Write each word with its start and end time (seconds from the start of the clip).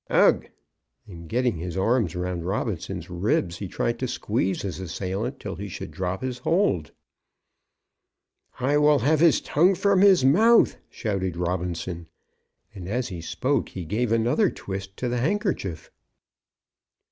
"Ugh 0.09 0.45
h 0.45 0.49
h." 0.49 0.51
And 1.05 1.29
getting 1.29 1.57
his 1.57 1.77
arm 1.77 2.07
round 2.07 2.43
Robinson's 2.43 3.07
ribs 3.07 3.57
he 3.59 3.67
tried 3.67 3.99
to 3.99 4.07
squeeze 4.07 4.63
his 4.63 4.79
assailant 4.79 5.39
till 5.39 5.57
he 5.57 5.67
should 5.67 5.91
drop 5.91 6.23
his 6.23 6.39
hold. 6.39 6.91
"I 8.59 8.79
will 8.79 8.97
have 8.97 9.19
his 9.19 9.41
tongue 9.41 9.75
from 9.75 10.01
his 10.01 10.25
mouth," 10.25 10.75
shouted 10.89 11.37
Robinson, 11.37 12.07
and 12.73 12.89
as 12.89 13.09
he 13.09 13.21
spoke, 13.21 13.69
he 13.69 13.85
gave 13.85 14.11
another 14.11 14.49
twist 14.49 14.97
to 14.97 15.07
the 15.07 15.19
handkerchief. 15.19 15.91